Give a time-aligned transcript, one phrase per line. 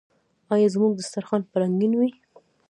[0.53, 2.11] آیا زموږ دسترخان به رنګین وي؟